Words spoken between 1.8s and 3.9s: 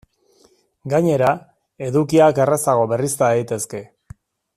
edukiak errazago berrizta daitezke.